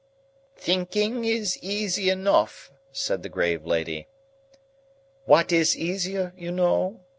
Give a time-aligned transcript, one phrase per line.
[0.57, 4.07] "Thinking is easy enough," said the grave lady.
[5.25, 7.01] "What is easier, you know?"